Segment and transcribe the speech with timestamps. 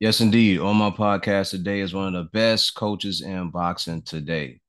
[0.00, 0.60] Yes, indeed.
[0.60, 4.60] On my podcast today is one of the best coaches in boxing today.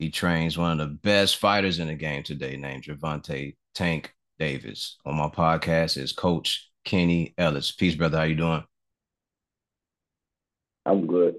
[0.00, 4.98] He trains one of the best fighters in the game today, named Gervonta Tank Davis.
[5.06, 7.70] On my podcast is Coach Kenny Ellis.
[7.70, 8.18] Peace, brother.
[8.18, 8.64] How you doing?
[10.84, 11.36] I'm good.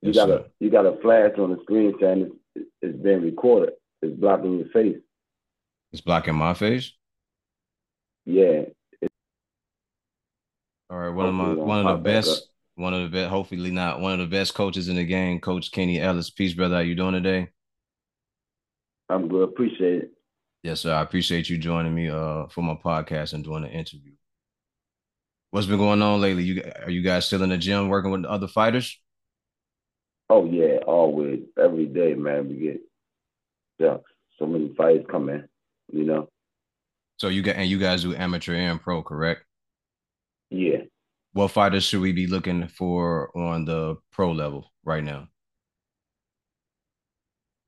[0.00, 0.36] You Yes, got sir.
[0.38, 3.74] a you got a flash on the screen saying it's, it's being recorded.
[4.00, 4.96] It's blocking your face.
[5.92, 6.92] It's blocking my face.
[8.24, 8.62] Yeah.
[10.88, 12.48] All right, one of my Hopefully it won't one of the best,
[12.80, 15.70] one of the best, hopefully not one of the best coaches in the game, Coach
[15.70, 16.30] Kenny Ellis.
[16.30, 16.76] Peace, brother.
[16.76, 17.50] How you doing today?
[19.08, 19.42] I'm good.
[19.42, 20.10] Appreciate it.
[20.62, 20.94] Yes, sir.
[20.94, 24.12] I appreciate you joining me uh for my podcast and doing the interview.
[25.50, 26.44] What's been going on lately?
[26.44, 28.98] You are you guys still in the gym working with other fighters?
[30.28, 32.48] Oh yeah, always, every day, man.
[32.48, 32.80] We get
[33.78, 33.96] yeah,
[34.38, 35.44] so many fights coming.
[35.92, 36.28] You know.
[37.18, 39.44] So you got and you guys do amateur and pro, correct?
[40.50, 40.82] Yeah.
[41.32, 45.28] What fighters should we be looking for on the pro level right now?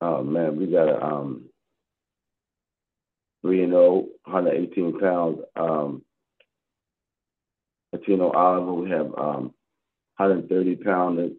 [0.00, 1.48] Oh man, we got a um
[3.42, 5.38] three and 118 pounds.
[5.54, 6.02] Um,
[7.92, 8.72] Latino Oliver.
[8.72, 9.54] We have um
[10.16, 11.32] 130 pound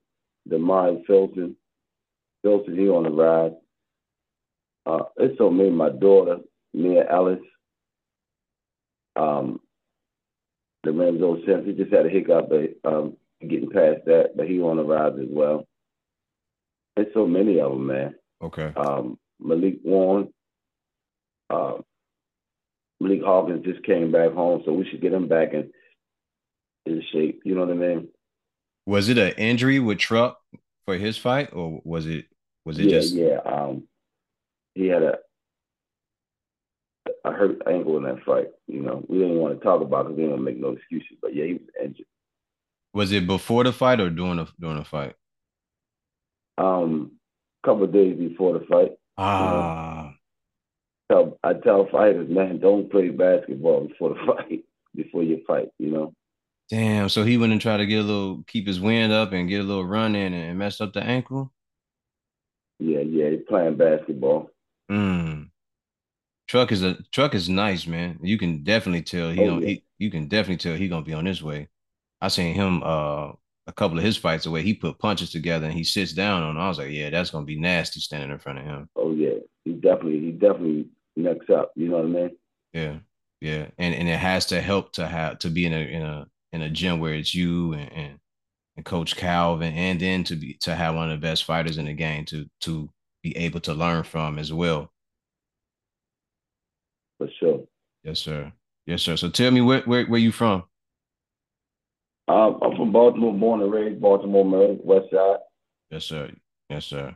[0.50, 1.56] Damari Filton.
[2.46, 3.52] Filton, he on the rise.
[4.86, 6.38] Uh, it's so me, my daughter,
[6.74, 7.40] Mia Ellis.
[9.16, 9.60] Um,
[10.84, 14.60] the Renzo Sims, he just had a hiccup, but um, getting past that, but he
[14.62, 15.66] on the rise as well.
[16.96, 18.16] There's so many of them, man.
[18.42, 18.74] Okay.
[18.76, 20.34] Um, Malik Warren,
[21.50, 21.76] uh,
[23.00, 25.72] Malik Hawkins just came back home, so we should get him back in
[26.86, 27.42] in shape.
[27.46, 28.10] You know what I mean?
[28.86, 30.40] Was it an injury with Truck
[30.86, 32.26] for his fight, or was it
[32.66, 33.38] was it yeah, just yeah.
[33.46, 33.88] Um,
[34.76, 35.18] he had a
[37.26, 38.48] a hurt ankle in that fight.
[38.68, 40.72] You know, we didn't want to talk about because we didn't want to make no
[40.72, 41.18] excuses.
[41.22, 42.06] But yeah, he was injured.
[42.94, 45.16] was it before the fight or during the during the fight?
[46.58, 47.14] Um,
[47.64, 50.14] a couple of days before the fight, Ah,
[51.12, 54.64] tell I tell fighters, man, don't play basketball before the fight,
[54.96, 55.70] before you fight.
[55.80, 56.14] You know?
[56.70, 57.10] damn.
[57.10, 59.62] So he went and tried to get a little keep his wind up and get
[59.62, 61.52] a little run in and messed up the ankle.
[62.80, 63.30] Yeah, yeah.
[63.32, 64.50] He's playing basketball.
[64.92, 65.50] Mm.
[66.48, 68.20] Truck is a truck is nice, man.
[68.22, 69.68] You can definitely tell he Oh don't yeah.
[69.68, 71.70] he, you can definitely tell he gonna be on his way.
[72.22, 73.32] I seen him uh
[73.66, 76.44] a couple of his fights the way he put punches together and he sits down
[76.44, 76.58] on.
[76.58, 78.90] I was like, yeah, that's gonna be nasty standing in front of him.
[78.96, 79.40] Oh yeah.
[79.66, 81.72] He definitely, he definitely next up.
[81.76, 82.38] You know what I mean?
[82.74, 82.98] Yeah,
[83.42, 86.28] yeah, and and it has to help to have to be in a in a
[86.52, 88.20] in a gym where it's you and and,
[88.78, 91.86] and Coach Calvin, and then to be to have one of the best fighters in
[91.86, 92.90] the game to to
[93.22, 94.93] be able to learn from as well.
[97.24, 97.64] For sure.
[98.04, 98.52] Yes, sir.
[98.86, 99.16] Yes, sir.
[99.16, 100.64] So tell me where where where you from?
[102.28, 105.38] Um, I'm from Baltimore, born and raised, Baltimore, Maryland, West Side.
[105.90, 106.32] Yes, sir.
[106.70, 107.16] Yes, sir.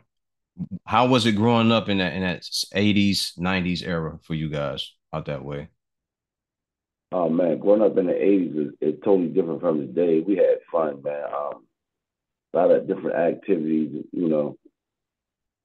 [0.85, 4.93] How was it growing up in that in that eighties, nineties era for you guys
[5.13, 5.67] out that way?
[7.11, 10.21] Oh man, growing up in the '80s is, is totally different from today.
[10.21, 11.25] We had fun, man.
[11.25, 11.65] Um,
[12.53, 14.57] a lot of different activities, you know.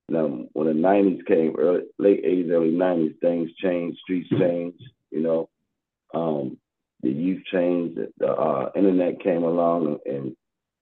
[0.09, 5.21] Now, when the '90s came, early, late '80s, early '90s, things changed, streets changed, you
[5.21, 5.49] know.
[6.15, 6.59] Um,
[7.03, 10.37] the youth changed, the, uh, internet came along, and,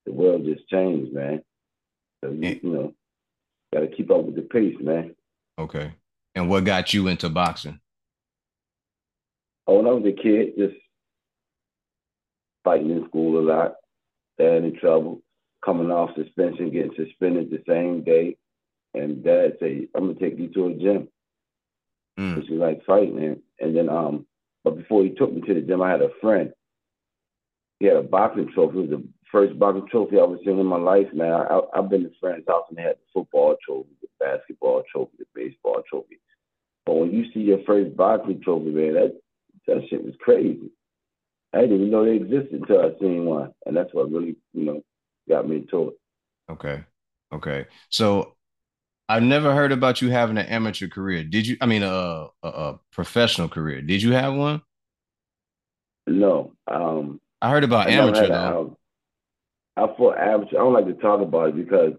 [0.07, 1.43] the world just changed, man.
[2.23, 2.95] So you, you know,
[3.73, 5.15] got to keep up with the pace, man.
[5.59, 5.93] Okay.
[6.35, 7.81] And what got you into boxing?
[9.67, 10.75] Oh, when I was a kid, just
[12.65, 13.75] fighting in school a lot,
[14.35, 15.23] staying in trouble,
[15.65, 18.37] coming off suspension, getting suspended the same day.
[18.95, 21.09] And dad say, I'm gonna take you to a gym.
[22.19, 23.19] Mm, Cause you like fighting.
[23.23, 24.27] And, and then um
[24.65, 26.53] but before he took me to the gym, I had a friend.
[27.79, 28.79] He had a boxing trophy.
[28.79, 31.33] It was the first boxing trophy I ever seen in my life, man.
[31.33, 35.13] I, I've been to friends' house and they had the football trophy, the basketball trophy,
[35.19, 36.21] the baseball trophy.
[36.85, 39.21] But when you see your first boxing trophy, man, that
[39.67, 40.71] that shit was crazy.
[41.53, 44.65] I didn't even know they existed until I seen one, and that's what really, you
[44.65, 44.83] know,
[45.29, 45.95] got me into it.
[46.53, 46.85] okay.
[47.33, 47.67] Okay.
[47.91, 48.35] So
[49.11, 51.25] I've never heard about you having an amateur career.
[51.25, 51.57] Did you?
[51.61, 53.83] I mean, a, a, a professional career.
[53.83, 54.63] Did you have one?
[56.07, 58.77] No, um, I heard about I amateur though.
[59.77, 60.57] I thought amateur.
[60.57, 61.95] I don't like to talk about it because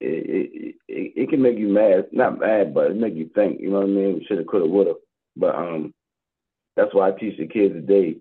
[0.00, 2.06] it it, it it can make you mad.
[2.10, 3.60] Not mad, but it make you think.
[3.60, 4.24] You know what I mean?
[4.26, 4.94] Shoulda, coulda, woulda.
[5.36, 5.92] But um,
[6.74, 8.16] that's why I teach the kids today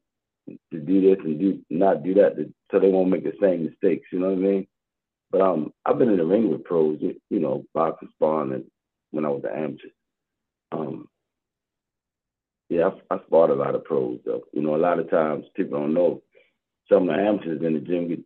[0.73, 3.63] to do this and do not do that, to, so they won't make the same
[3.63, 4.07] mistakes.
[4.11, 4.67] You know what I mean?
[5.31, 6.99] But um, I've been in the ring with pros.
[7.01, 8.65] You know, boxing, sparring, and
[9.11, 9.87] when I was an amateur.
[10.71, 11.07] Um,
[12.69, 14.43] yeah, I, I sparred a lot of pros though.
[14.53, 16.21] You know, a lot of times people don't know
[16.89, 18.19] some of the amateurs in the gym get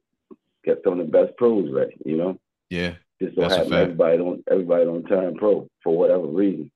[0.64, 1.96] get some of the best pros ready.
[2.06, 2.40] You know.
[2.70, 2.96] Yeah.
[3.22, 6.72] Just so happen everybody don't everybody don't turn pro for whatever reason.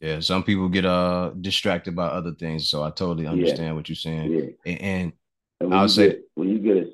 [0.00, 3.72] Yeah, some people get uh distracted by other things, so I totally understand yeah.
[3.72, 4.32] what you're saying.
[4.32, 4.72] Yeah.
[4.72, 5.12] And, and,
[5.60, 6.90] and I'll say get, when you get a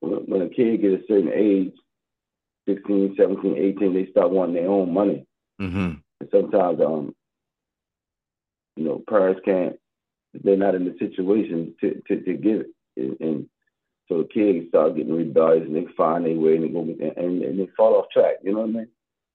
[0.00, 1.72] when a kid get a certain age,
[2.68, 5.26] 16, 17, 18, they start wanting their own money.
[5.60, 5.94] Mm-hmm.
[6.20, 7.14] And sometimes um
[8.76, 9.76] you know, parents can't
[10.44, 12.66] they're not in the situation to to, to give it.
[12.96, 13.48] And, and
[14.08, 17.42] so the kids start getting rebellious and they find their way and they go and,
[17.42, 18.36] and they fall off track.
[18.42, 18.88] You know what I mean?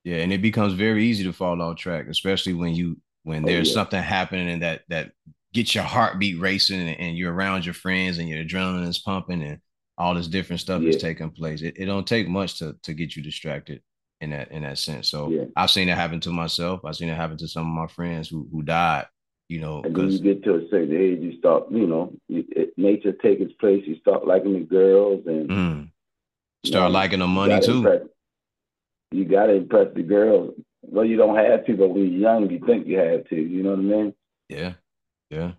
[0.04, 3.48] Yeah, and it becomes very easy to fall off track, especially when you when oh,
[3.48, 3.74] there's yeah.
[3.76, 5.12] something happening and that that
[5.54, 9.44] gets your heartbeat racing and, and, you're around your friends and your adrenaline is pumping
[9.44, 9.60] and
[9.98, 10.90] all this different stuff yeah.
[10.90, 11.62] is taking place.
[11.62, 13.82] It, it don't take much to to get you distracted
[14.20, 15.10] in that in that sense.
[15.10, 15.46] So yeah.
[15.56, 16.82] I've seen it happen to myself.
[16.86, 19.06] I've seen it happen to some of my friends who who died
[19.52, 22.72] you know, and then you get to a certain age, you start, you know, it,
[22.78, 23.84] nature takes its place.
[23.86, 25.90] You start liking the girls and mm.
[26.66, 27.78] start know, liking the money you too.
[27.80, 28.02] Impress,
[29.12, 30.54] you got to impress the girls.
[30.84, 33.36] Well, you don't have to, but when you're young, you think you have to.
[33.36, 34.14] You know what I mean?
[34.48, 34.74] Yeah,
[35.30, 35.52] yeah,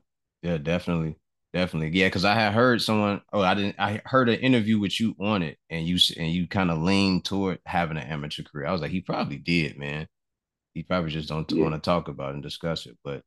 [0.42, 1.16] yeah, definitely,
[1.52, 2.06] definitely, yeah.
[2.06, 3.22] Because I had heard someone.
[3.32, 3.76] Oh, I didn't.
[3.78, 7.24] I heard an interview with you on it, and you and you kind of leaned
[7.24, 8.66] toward having an amateur career.
[8.66, 10.06] I was like, he probably did, man.
[10.74, 11.62] He probably just don't yeah.
[11.62, 13.22] want to talk about it and discuss it, but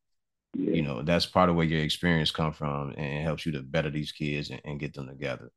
[0.55, 0.73] yeah.
[0.73, 3.89] you know that's part of where your experience come from and helps you to better
[3.89, 5.51] these kids and, and get them together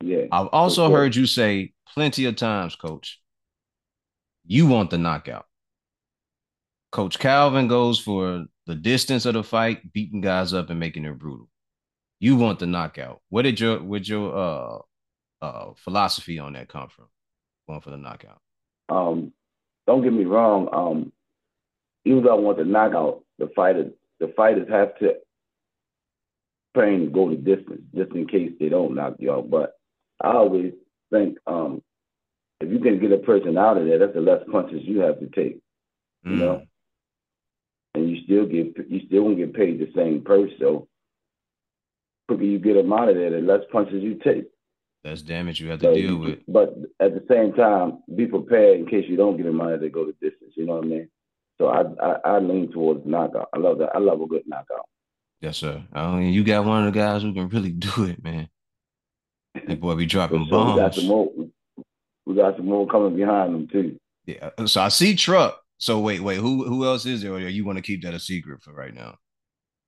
[0.00, 3.20] yeah i've also heard you say plenty of times coach
[4.46, 5.46] you want the knockout
[6.92, 11.18] coach calvin goes for the distance of the fight beating guys up and making it
[11.18, 11.48] brutal
[12.20, 14.78] you want the knockout where did your with your uh
[15.44, 17.06] uh philosophy on that come from
[17.68, 18.40] going for the knockout
[18.88, 19.32] um
[19.86, 21.12] don't get me wrong um
[22.04, 23.90] even though i want the knockout the fighter
[24.20, 25.14] the fighters have to
[26.76, 29.50] train to go the distance just in case they don't knock you out.
[29.50, 29.74] But
[30.20, 30.72] I always
[31.10, 31.82] think um,
[32.60, 35.18] if you can get a person out of there, that's the less punches you have
[35.20, 35.60] to take.
[36.24, 36.38] You mm.
[36.38, 36.62] know,
[37.94, 40.50] and you still get you still won't get paid the same purse.
[40.58, 40.88] So
[42.28, 44.46] quicker you get them out of there, the less punches you take.
[45.04, 46.40] That's damage you have to so deal with.
[46.48, 49.80] But at the same time, be prepared in case you don't get them out of
[49.80, 50.54] there, go the distance.
[50.56, 51.08] You know what I mean?
[51.58, 53.48] So I, I, I lean towards knockout.
[53.54, 53.90] I love that.
[53.94, 54.86] I love a good knockout.
[55.40, 55.82] Yes, sir.
[55.92, 58.48] I mean, you got one of the guys who can really do it, man.
[59.66, 60.74] That boy be dropping bombs.
[60.74, 61.30] We got some more.
[62.26, 63.98] We got some more coming behind them too.
[64.26, 64.50] Yeah.
[64.58, 65.62] Uh, so I see Truck.
[65.78, 66.38] So wait, wait.
[66.38, 67.32] Who who else is there?
[67.32, 69.16] Or you want to keep that a secret for right now?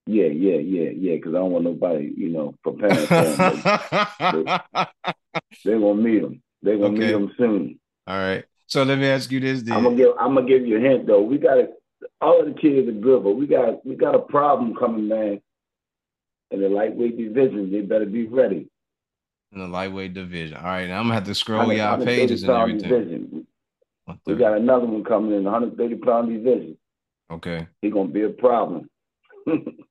[0.09, 1.17] Yeah, yeah, yeah, yeah.
[1.17, 4.45] Because I don't want nobody, you know, preparing for them.
[5.65, 6.43] they, are gonna meet them.
[6.63, 6.99] They're gonna okay.
[6.99, 7.79] meet them soon.
[8.07, 8.43] All right.
[8.69, 9.77] So let me ask you this: then.
[9.77, 11.21] I'm gonna give I'm gonna give you a hint though.
[11.21, 11.69] We got a,
[12.23, 15.43] all of the kids are good, but we got we got a problem coming, man.
[16.53, 18.67] In the lightweight division, they better be ready.
[19.53, 20.57] In the lightweight division.
[20.57, 22.89] All right, I'm gonna have to scroll y'all pages and everything.
[22.89, 23.47] Division.
[24.25, 26.79] We got another one coming in 130 pound division.
[27.31, 27.69] Okay.
[27.83, 28.89] He gonna be a problem.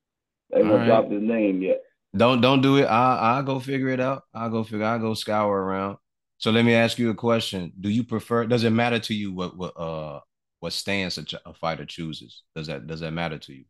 [0.50, 0.86] they gonna right.
[0.86, 1.82] drop his name yet.
[2.16, 2.86] Don't don't do it.
[2.86, 4.24] I I'll go figure it out.
[4.34, 4.86] I'll go figure.
[4.86, 5.98] I'll go scour around.
[6.38, 7.74] So let me ask you a question.
[7.80, 10.20] Do you prefer does it matter to you what what uh
[10.60, 12.44] what stance a, a fighter chooses?
[12.56, 13.66] Does that does that matter to you?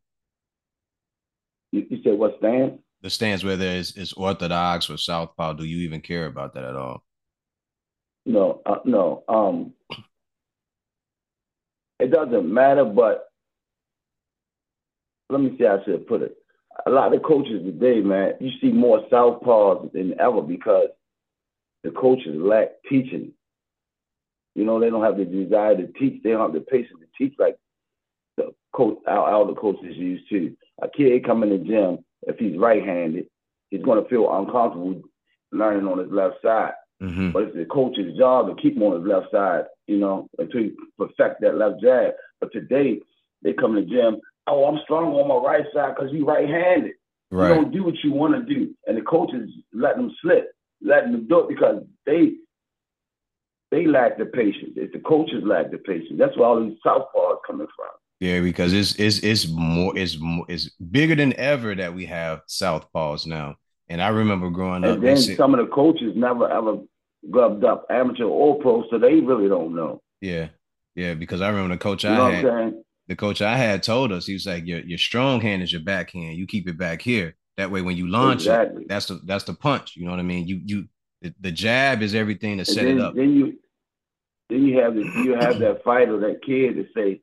[1.71, 2.79] You, you said what stance?
[3.01, 6.75] The stance whether it's, it's orthodox or southpaw, do you even care about that at
[6.75, 7.03] all?
[8.25, 9.23] No, uh, no.
[9.27, 9.73] Um
[11.99, 13.23] it doesn't matter, but
[15.29, 16.37] let me see how I should put it.
[16.85, 20.89] A lot of coaches today, man, you see more southpaws than ever because
[21.83, 23.33] the coaches lack teaching.
[24.55, 26.21] You know, they don't have the desire to teach.
[26.23, 27.57] They don't have the patience to teach like
[28.37, 30.55] the coach, our elder coaches used to.
[30.81, 33.27] A kid come in the gym, if he's right-handed,
[33.69, 35.01] he's going to feel uncomfortable
[35.51, 36.73] learning on his left side.
[37.01, 37.31] Mm-hmm.
[37.31, 40.61] But it's the coach's job to keep him on his left side, you know, until
[40.61, 42.13] he perfect that left jab.
[42.39, 42.99] But today,
[43.43, 46.93] they come in the gym, oh, I'm strong on my right side because you right-handed.
[47.29, 47.49] Right.
[47.49, 48.73] You don't do what you want to do.
[48.87, 50.51] And the coaches let them slip
[50.81, 52.33] letting them do it because they
[53.71, 54.73] they lack the patience.
[54.75, 57.89] If the coaches lack the patience, that's where all these southpaws coming from.
[58.19, 62.41] Yeah, because it's it's it's more it's more it's bigger than ever that we have
[62.47, 63.55] southpaws now.
[63.89, 64.97] And I remember growing and up.
[64.97, 66.79] And then some of the coaches never ever
[67.29, 70.01] grubbed up amateur or pro, so they really don't know.
[70.21, 70.47] Yeah,
[70.95, 71.13] yeah.
[71.13, 72.73] Because I remember the coach you I had.
[73.07, 75.81] The coach I had told us he was like, "Your your strong hand is your
[75.81, 76.37] backhand.
[76.37, 78.83] You keep it back here." That way, when you launch exactly.
[78.83, 79.95] it, that's the that's the punch.
[79.95, 80.47] You know what I mean?
[80.47, 80.87] You you
[81.21, 83.15] the, the jab is everything to and set then, it up.
[83.15, 83.57] Then you
[84.49, 87.21] then you have the, you have that fighter, that kid to say,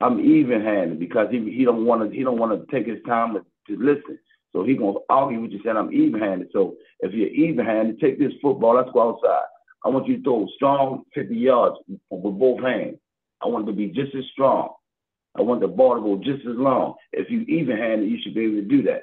[0.00, 3.02] I'm even handed because he he don't want to he don't want to take his
[3.06, 4.18] time to, to listen.
[4.52, 6.48] So he gonna argue with you saying I'm even handed.
[6.52, 9.46] So if you're even handed, take this football, let's go outside.
[9.84, 12.98] I want you to throw strong 50 yards with both hands.
[13.42, 14.70] I want it to be just as strong.
[15.34, 16.94] I want the ball to go just as long.
[17.12, 19.02] If you even handed, you should be able to do that.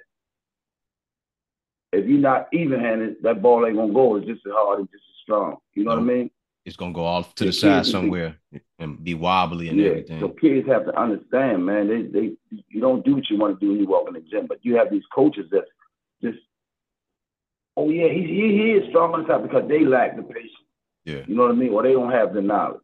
[1.92, 4.16] If you're not even handed, that ball ain't gonna go.
[4.18, 5.58] It's just as hard and just as strong.
[5.74, 6.32] You know what I mean?
[6.66, 9.90] It's gonna go off to the, the side somewhere be, and be wobbly and yeah,
[9.90, 10.20] everything.
[10.20, 11.88] So kids have to understand, man.
[11.88, 12.34] They they
[12.68, 14.60] you don't do what you want to do when you walk in the gym, but
[14.62, 15.64] you have these coaches that
[16.22, 16.38] just
[17.76, 20.52] oh yeah, he he, he is strong on the side because they lack the patience.
[21.06, 21.24] Yeah.
[21.26, 21.72] You know what I mean?
[21.72, 22.82] Or they don't have the knowledge.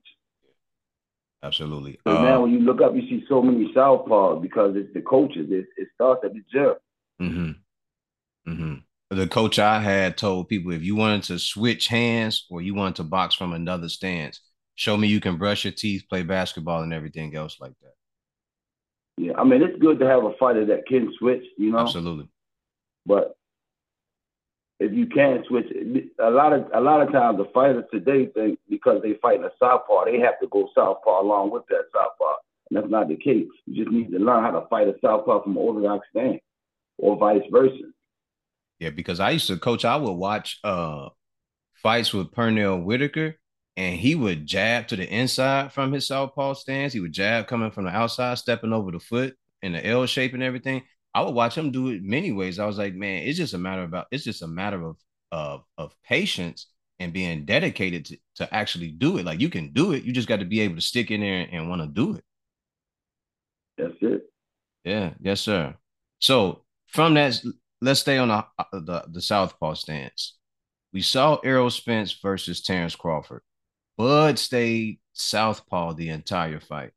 [1.44, 2.00] Absolutely.
[2.08, 5.01] So uh, now when you look up, you see so many southpaws because it's the
[5.01, 5.48] coaches.
[5.50, 6.74] It, it starts at the gym.
[7.22, 8.51] Mm-hmm.
[8.51, 9.15] Mm-hmm.
[9.15, 12.96] The coach I had told people if you wanted to switch hands or you wanted
[12.98, 14.42] to box from another stance,
[14.74, 17.94] show me you can brush your teeth, play basketball, and everything else like that.
[19.18, 21.80] Yeah, I mean it's good to have a fighter that can switch, you know.
[21.80, 22.27] Absolutely.
[23.06, 23.36] But
[24.79, 25.67] if you can switch,
[26.20, 29.46] a lot of a lot of times the fighters today think because they fight in
[29.46, 32.36] a southpaw, they have to go southpaw along with that southpaw,
[32.70, 33.48] and that's not the case.
[33.65, 36.41] You just need to learn how to fight a southpaw from an orthodox stance,
[36.98, 37.75] or vice versa.
[38.79, 39.86] Yeah, because I used to coach.
[39.86, 41.10] I would watch uh
[41.75, 43.36] fights with Pernell Whitaker,
[43.77, 46.91] and he would jab to the inside from his southpaw stance.
[46.91, 50.34] He would jab coming from the outside, stepping over the foot in the L shape
[50.34, 50.84] and everything.
[51.15, 52.60] I would watch him do it many ways.
[52.60, 54.98] I was like, man, it's just a matter about it's just a matter of
[55.31, 56.67] of of patience
[57.00, 59.25] and being dedicated to, to actually do it.
[59.25, 60.03] Like you can do it.
[60.03, 62.15] You just got to be able to stick in there and, and want to do
[62.15, 62.24] it.
[63.77, 64.24] That's it.
[64.84, 65.75] Yeah, yes, sir.
[66.19, 67.41] So from that,
[67.79, 70.38] let's stay on the uh, the, the southpaw stance.
[70.91, 73.41] We saw Errol Spence versus Terrence Crawford.
[73.98, 76.91] Bud stayed southpaw the entire fight.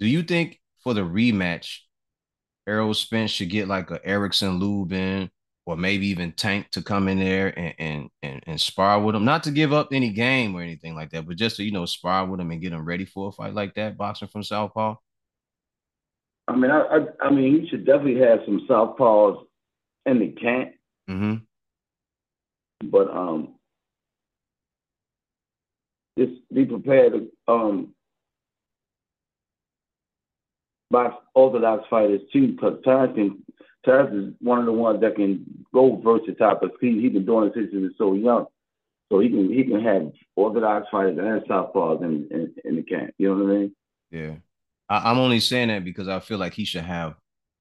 [0.00, 1.78] Do you think for the rematch,
[2.66, 5.30] Errol Spence should get like a Erickson Lubin
[5.66, 9.24] or maybe even Tank to come in there and, and and and spar with him.
[9.24, 11.86] Not to give up any game or anything like that, but just to you know
[11.86, 13.96] spar with him and get him ready for a fight like that.
[13.96, 14.96] Boxing from Southpaw.
[16.48, 19.44] I mean, I I, I mean, he should definitely have some Southpaws
[20.06, 20.72] in the camp.
[21.08, 21.34] Mm-hmm.
[22.90, 23.54] But um,
[26.18, 27.94] just be prepared to um
[30.94, 33.42] box orthodox fighters too, because Terrence can
[33.84, 37.48] Terrence is one of the ones that can go versatile because he he been doing
[37.48, 38.46] it since he was so young.
[39.10, 43.12] So he can he can have orthodox fighters and southpaws in, in in the camp.
[43.18, 43.76] You know what I mean?
[44.10, 44.34] Yeah,
[44.88, 47.16] I, am only saying that because I feel like he should have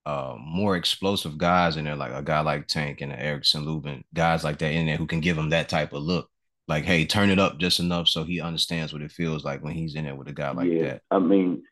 [0.05, 4.43] uh, more explosive guys in there, like a guy like Tank and Erickson Lubin, guys
[4.43, 6.29] like that in there who can give him that type of look.
[6.67, 9.73] Like, hey, turn it up just enough so he understands what it feels like when
[9.73, 11.01] he's in there with a guy like yeah, that.
[11.11, 11.63] I mean,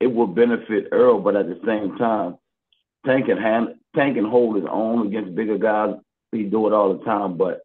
[0.00, 2.36] it will benefit Earl, but at the same time,
[3.06, 5.94] Tank can hand Tank can hold his own against bigger guys.
[6.32, 7.62] He do it all the time, but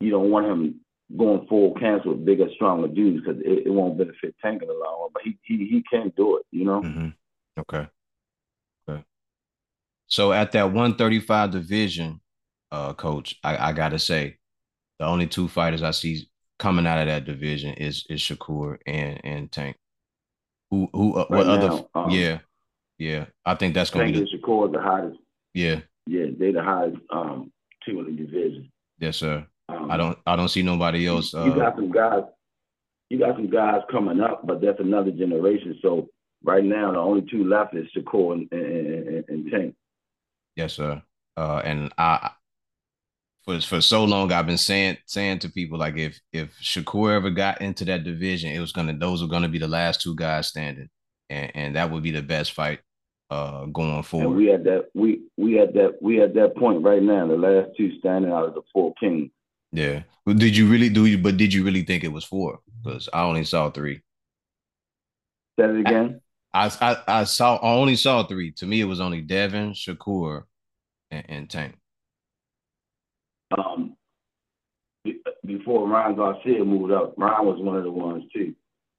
[0.00, 0.80] you don't want him
[1.16, 4.74] going full cancer with bigger, stronger dudes because it, it, won't benefit Tank in the
[4.74, 5.10] long run.
[5.12, 6.82] But he he he can do it, you know.
[6.82, 7.08] Mm-hmm.
[7.58, 7.88] Okay.
[8.88, 9.04] Okay.
[10.06, 12.20] So at that 135 division,
[12.70, 14.38] uh, coach, I, I gotta say,
[14.98, 16.28] the only two fighters I see
[16.58, 19.76] coming out of that division is is Shakur and and Tank.
[20.70, 21.84] Who who uh, what other?
[21.94, 22.38] um, yeah,
[22.98, 23.26] yeah.
[23.44, 25.18] I think that's gonna be the Shakur the hottest.
[25.52, 26.26] Yeah, yeah.
[26.38, 27.52] They the highest um
[27.84, 28.70] two in the division.
[28.98, 29.46] Yes, sir.
[29.68, 31.34] Um, I don't I don't see nobody else.
[31.34, 32.22] Uh, you got some guys.
[33.08, 35.76] You got some guys coming up, but that's another generation.
[35.82, 36.08] So
[36.44, 39.74] right now, the only two left is Shakur and, and, and, and Tank.
[40.54, 41.02] Yes, sir.
[41.36, 42.30] Uh, and I
[43.44, 47.30] for for so long I've been saying saying to people like if if Shakur ever
[47.30, 50.48] got into that division, it was gonna those were gonna be the last two guys
[50.48, 50.88] standing,
[51.28, 52.80] and and that would be the best fight
[53.30, 54.26] uh going forward.
[54.26, 57.36] And we had that we we had that we had that point right now, the
[57.36, 59.30] last two standing out of the four kings.
[59.72, 60.02] Yeah.
[60.26, 62.60] But did you really do you but did you really think it was four?
[62.82, 64.02] Because I only saw three.
[65.58, 66.20] Say it again.
[66.52, 68.52] I, I I saw I only saw three.
[68.52, 70.42] To me, it was only Devin, Shakur,
[71.10, 71.76] and, and Tank
[73.56, 73.96] um,
[75.44, 77.14] before Ryan Garcia moved up.
[77.16, 78.54] Ryan was one of the ones too.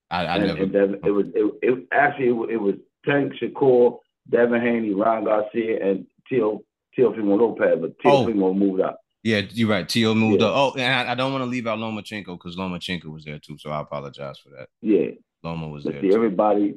[0.09, 0.63] I, I and, never.
[0.63, 4.93] And Devin, it was it, it actually it was, it was Tank Shakur, Devin Haney,
[4.93, 6.61] Ryan Garcia, and Teal
[6.97, 8.53] Teofimo Lopez, but Teofimo oh.
[8.53, 8.99] moved up.
[9.23, 9.87] Yeah, you're right.
[9.87, 10.47] Tio moved yeah.
[10.47, 10.55] up.
[10.55, 13.57] Oh, and I, I don't want to leave out Lomachenko because Lomachenko was there too.
[13.59, 14.67] So I apologize for that.
[14.81, 15.11] Yeah,
[15.43, 16.01] Loma was but there.
[16.01, 16.15] See, too.
[16.15, 16.75] everybody,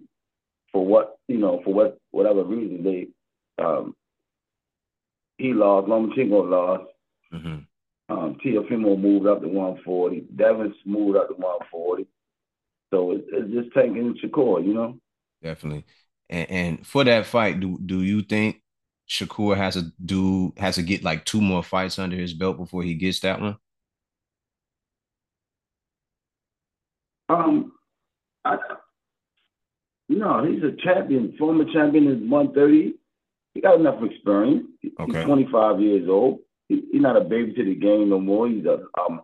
[0.70, 3.08] for what you know, for what whatever reason they,
[3.62, 3.94] um,
[5.38, 5.88] he lost.
[5.88, 6.93] Lomachenko lost.
[7.32, 7.58] Mm-hmm.
[8.08, 10.26] Um, Teofimo moved up to 140.
[10.36, 12.06] Devin moved up to 140.
[12.92, 14.98] So it, it's just taking Shakur, you know.
[15.42, 15.84] Definitely.
[16.28, 18.62] And, and for that fight, do do you think
[19.08, 22.82] Shakur has to do has to get like two more fights under his belt before
[22.82, 23.56] he gets that one?
[27.28, 27.72] Um,
[28.44, 28.58] I,
[30.08, 32.94] no, he's a champion, former champion is 130.
[33.54, 34.66] He got enough experience.
[35.00, 35.24] Okay.
[35.24, 36.40] 25 years old.
[36.68, 38.48] He, he's not a baby to the game no more.
[38.48, 39.20] He's a um,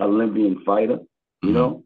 [0.00, 0.98] Olympian fighter,
[1.42, 1.54] you mm-hmm.
[1.54, 1.84] know.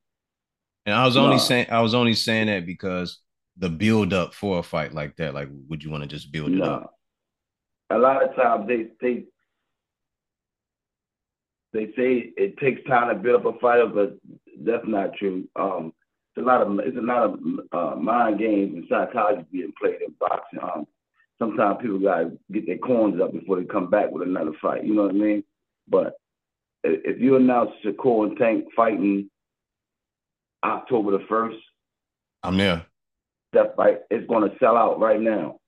[0.86, 3.18] And I was only saying I was only saying that because
[3.56, 6.52] the build up for a fight like that, like would you want to just build
[6.52, 6.94] it up?
[7.90, 9.24] A lot of times they they
[11.72, 14.16] they say it takes time to build up a fighter, but
[14.60, 15.48] that's not true.
[15.56, 15.92] Um,
[16.36, 17.40] it's a lot of it's a lot of
[17.72, 20.60] uh, mind games and psychology being played in boxing.
[20.62, 20.86] Um,
[21.38, 24.84] sometimes people gotta get their corns up before they come back with another fight.
[24.84, 25.44] You know what I mean?
[25.88, 26.14] But
[26.84, 29.30] if you announce Shakur and Tank fighting
[30.64, 31.58] October the first,
[32.42, 32.86] I'm there.
[33.52, 35.58] That fight is going to sell out right now.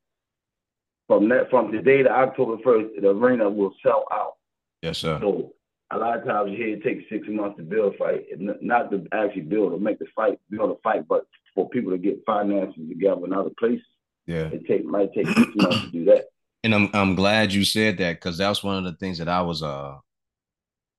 [1.07, 4.35] From that, from today to October first, the arena will sell out.
[4.83, 5.19] Yes, sir.
[5.21, 5.55] So
[5.91, 8.91] a lot of times you hear it takes six months to build a fight, not
[8.91, 12.23] to actually build or make the fight, build a fight, but for people to get
[12.27, 13.87] finances together in other places.
[14.29, 16.27] Yeah, it take might take six months to do that.
[16.65, 19.29] And I'm I'm glad you said that because that was one of the things that
[19.29, 19.95] I was uh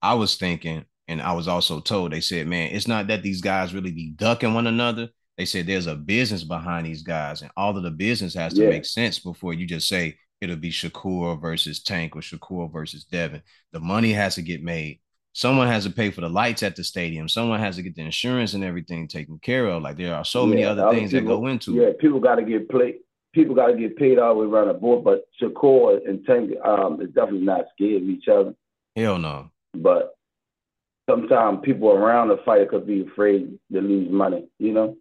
[0.02, 2.14] I was thinking, and I was also told.
[2.14, 5.10] They said, man, it's not that these guys really be ducking one another.
[5.38, 8.64] They said there's a business behind these guys, and all of the business has to
[8.64, 8.70] yeah.
[8.70, 13.42] make sense before you just say, it'll be Shakur versus Tank or Shakur versus Devin.
[13.74, 15.02] The money has to get made.
[15.34, 17.30] Someone has to pay for the lights at the stadium.
[17.30, 19.84] Someone has to get the insurance and everything taken care of.
[19.84, 22.00] Like there are so yeah, many other things people, that go into yeah, it.
[22.00, 22.96] people got to get paid.
[23.34, 25.04] People got to get paid all the way around the board.
[25.04, 28.56] But Shakur and Tank um, is definitely not scared of each other.
[28.96, 29.52] Hell no.
[29.76, 30.16] But
[31.10, 34.48] sometimes people around the fighter could be afraid to lose money.
[34.58, 34.98] You know.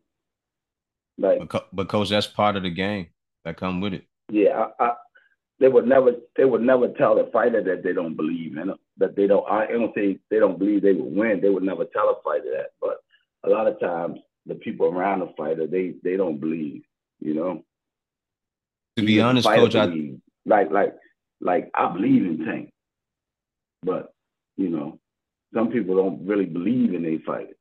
[1.20, 1.40] Like,
[1.74, 3.08] because that's part of the game
[3.44, 4.04] that come with it.
[4.30, 4.92] Yeah, I,
[5.60, 8.76] they would never they would never tell a fighter that they don't believe in it,
[8.98, 11.40] that they don't I don't say they don't believe they would win.
[11.40, 12.70] They would never tell a fighter that.
[12.80, 12.98] But
[13.44, 16.82] a lot of times the people around the fighter they they don't believe,
[17.20, 17.64] you know.
[18.98, 19.86] To be honest, coach, I
[20.44, 20.92] like like
[21.40, 22.70] like I believe in Tank.
[23.84, 24.08] But,
[24.56, 24.98] you know,
[25.54, 27.54] some people don't really believe in a fighter.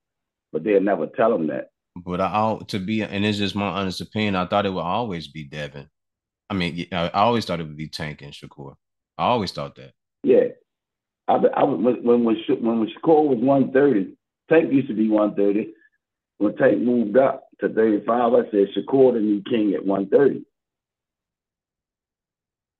[0.52, 1.69] But they'll never tell them that.
[1.95, 5.28] But I'll to be and it's just my honest opinion, I thought it would always
[5.28, 5.88] be Devin.
[6.50, 8.73] I mean, I always thought it would be Tank and Shakur.
[9.17, 9.91] I always thought that.
[10.23, 10.47] Yeah,
[11.28, 14.17] I, I when when when, when Shakur was one thirty,
[14.50, 15.73] Tank used to be one thirty.
[16.39, 20.08] When Tank moved up to thirty five, I said Shakur the new king at one
[20.10, 20.43] thirty.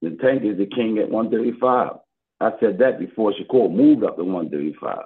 [0.02, 1.94] The Tank is the king at one thirty five.
[2.40, 5.06] I said that before Shakur moved up to one thirty five.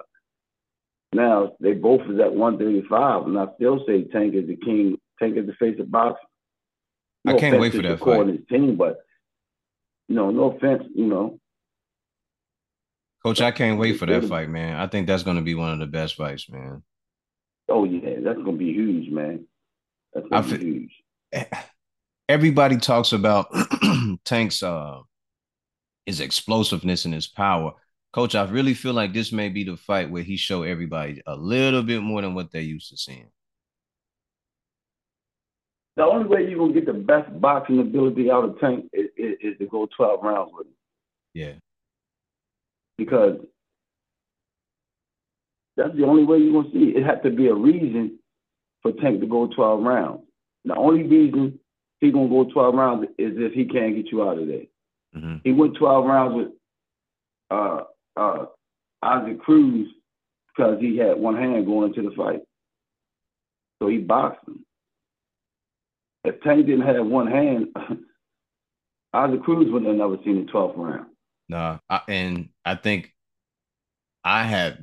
[1.14, 4.56] Now they both is at one thirty five, and I still say Tank is the
[4.56, 4.98] king.
[5.18, 6.26] Tank is the face of boxing.
[7.24, 8.26] No I can't wait for that fight.
[8.26, 8.98] His team, but
[10.08, 11.38] you know, no offense, you know.
[13.22, 14.76] Coach, I can't wait for that fight, man.
[14.76, 16.82] I think that's going to be one of the best fights, man.
[17.68, 19.46] Oh yeah, that's going to be huge, man.
[20.12, 20.92] That's going to be huge.
[22.32, 23.54] Everybody talks about
[24.24, 25.00] Tank's uh
[26.06, 27.72] his explosiveness and his power.
[28.12, 31.36] Coach, I really feel like this may be the fight where he show everybody a
[31.36, 33.30] little bit more than what they're used to seeing
[35.96, 39.36] the only way you're gonna get the best boxing ability out of Tank is, is,
[39.42, 40.72] is to go 12 rounds with him.
[41.34, 41.52] Yeah.
[42.96, 43.40] Because
[45.76, 46.96] that's the only way you're gonna see it.
[46.96, 48.18] It had to be a reason
[48.82, 50.22] for Tank to go 12 rounds.
[50.64, 51.58] The only reason
[52.02, 54.66] he's gonna go 12 rounds is if he can't get you out of there.
[55.16, 55.36] Mm-hmm.
[55.44, 56.48] He went 12 rounds with
[57.50, 57.80] uh,
[58.16, 58.46] uh,
[59.02, 59.88] Isaac Cruz
[60.48, 62.42] because he had one hand going into the fight.
[63.80, 64.64] So he boxed him
[66.24, 67.68] if Tank didn't have one hand,
[69.14, 71.06] Isaac Cruz wouldn't have never seen the 12th round.
[71.48, 73.12] No, I, and I think
[74.24, 74.78] I have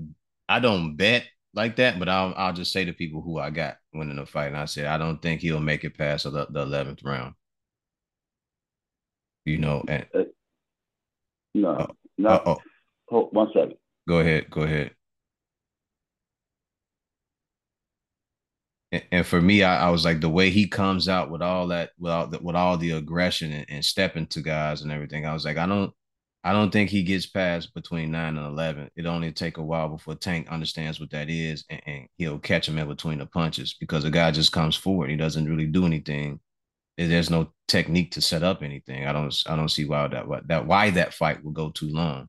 [0.47, 3.77] I don't bet like that, but I'll I'll just say to people who I got
[3.93, 7.03] winning the fight, and I said I don't think he'll make it past the eleventh
[7.03, 7.33] round.
[9.45, 10.23] You know, and uh,
[11.55, 12.29] no, uh, no.
[12.29, 12.57] Uh, oh.
[13.09, 13.75] Hold one second.
[14.07, 14.49] Go ahead.
[14.49, 14.91] Go ahead.
[19.12, 21.91] and for me, I, I, was like the way he comes out with all that,
[21.99, 25.25] with all the, with all the aggression and, and stepping to guys and everything.
[25.25, 25.93] I was like, I don't,
[26.43, 28.89] I don't think he gets past between nine and eleven.
[28.95, 32.67] It only take a while before Tank understands what that is, and, and he'll catch
[32.67, 35.10] him in between the punches because the guy just comes forward.
[35.10, 36.39] He doesn't really do anything.
[36.97, 39.06] There's no technique to set up anything.
[39.06, 42.28] I don't, I don't see why that, that why that fight will go too long.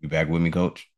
[0.00, 0.88] You back with me, coach?